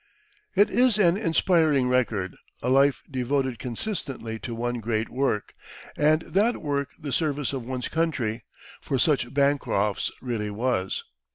It 0.55 0.71
is 0.71 0.97
an 0.97 1.15
inspiring 1.15 1.87
record 1.87 2.35
a 2.63 2.69
life 2.71 3.03
devoted 3.11 3.59
consistently 3.59 4.39
to 4.39 4.55
one 4.55 4.79
great 4.79 5.09
work, 5.09 5.53
and 5.95 6.23
that 6.23 6.57
work 6.59 6.89
the 6.97 7.11
service 7.11 7.53
of 7.53 7.67
one's 7.67 7.87
country, 7.87 8.43
for 8.81 8.97
such 8.97 9.31
Bancroft's 9.31 10.09
really 10.19 10.49
was. 10.49 11.03